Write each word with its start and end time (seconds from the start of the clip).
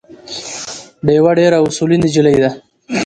ډیوه 1.05 1.31
ډېره 1.39 1.57
اصولي 1.67 1.97
نجلی 2.03 2.35
ده 2.43 2.49